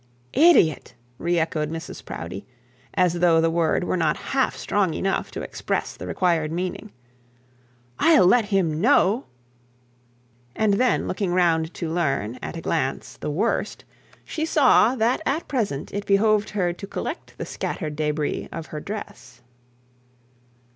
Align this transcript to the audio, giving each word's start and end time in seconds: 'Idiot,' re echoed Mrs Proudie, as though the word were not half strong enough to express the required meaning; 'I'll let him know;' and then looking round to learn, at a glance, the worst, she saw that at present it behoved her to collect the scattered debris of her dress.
'Idiot,' 0.33 0.95
re 1.19 1.37
echoed 1.37 1.69
Mrs 1.69 2.03
Proudie, 2.03 2.43
as 2.95 3.19
though 3.19 3.39
the 3.39 3.51
word 3.51 3.83
were 3.83 3.95
not 3.95 4.17
half 4.33 4.57
strong 4.57 4.95
enough 4.95 5.29
to 5.29 5.43
express 5.43 5.95
the 5.95 6.07
required 6.07 6.51
meaning; 6.51 6.91
'I'll 7.99 8.25
let 8.25 8.45
him 8.45 8.81
know;' 8.81 9.25
and 10.55 10.73
then 10.73 11.07
looking 11.07 11.33
round 11.35 11.71
to 11.75 11.87
learn, 11.93 12.39
at 12.41 12.57
a 12.57 12.61
glance, 12.61 13.17
the 13.17 13.29
worst, 13.29 13.85
she 14.25 14.43
saw 14.43 14.95
that 14.95 15.21
at 15.27 15.47
present 15.47 15.93
it 15.93 16.07
behoved 16.07 16.49
her 16.49 16.73
to 16.73 16.87
collect 16.87 17.37
the 17.37 17.45
scattered 17.45 17.95
debris 17.95 18.49
of 18.51 18.65
her 18.73 18.79
dress. 18.79 19.43